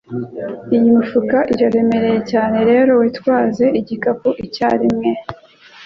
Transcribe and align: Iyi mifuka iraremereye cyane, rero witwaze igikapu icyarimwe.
Iyi 0.75 0.89
mifuka 0.97 1.37
iraremereye 1.53 2.19
cyane, 2.31 2.57
rero 2.69 2.91
witwaze 3.01 3.65
igikapu 3.79 4.29
icyarimwe. 4.45 5.09